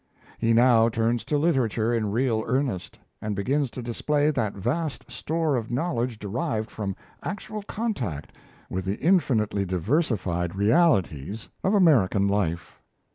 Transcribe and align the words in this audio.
He 0.39 0.51
now 0.51 0.89
turns 0.89 1.23
to 1.25 1.37
literature 1.37 1.93
in 1.93 2.09
real 2.09 2.43
earnest, 2.47 2.97
and 3.21 3.35
begins 3.35 3.69
to 3.69 3.83
display 3.83 4.31
that 4.31 4.55
vast 4.55 5.11
store 5.11 5.55
of 5.55 5.69
knowledge 5.69 6.17
derived 6.17 6.71
from 6.71 6.95
actual 7.21 7.61
contact 7.61 8.31
with 8.67 8.83
the 8.85 8.97
infinitely 8.97 9.63
diversified 9.63 10.55
realities 10.55 11.49
of 11.63 11.75
American 11.75 12.27
life. 12.27 12.79